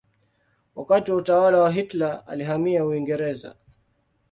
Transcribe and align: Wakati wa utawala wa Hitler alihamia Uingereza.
Wakati 0.75 1.11
wa 1.11 1.17
utawala 1.17 1.59
wa 1.61 1.71
Hitler 1.71 2.23
alihamia 2.27 2.85
Uingereza. 2.85 3.55